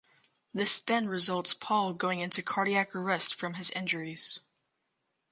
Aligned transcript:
This 0.51 0.79
then 0.79 1.07
results 1.07 1.53
Paul 1.53 1.93
going 1.93 2.21
into 2.21 2.41
cardiac 2.41 2.95
arrest 2.95 3.35
from 3.35 3.53
his 3.53 3.69
injuries. 3.69 4.39